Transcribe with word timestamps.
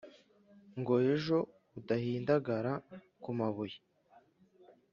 ngo 0.79 0.93
ejo 1.13 1.37
udahindagara 1.79 2.73
ku 3.23 3.29
mabuye, 3.37 3.77